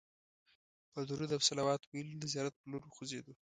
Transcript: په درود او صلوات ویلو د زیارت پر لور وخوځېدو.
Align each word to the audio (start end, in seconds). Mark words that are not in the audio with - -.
په 0.91 0.99
درود 1.09 1.29
او 1.35 1.41
صلوات 1.49 1.81
ویلو 1.85 2.15
د 2.19 2.25
زیارت 2.33 2.53
پر 2.59 2.65
لور 2.71 2.81
وخوځېدو. 2.85 3.33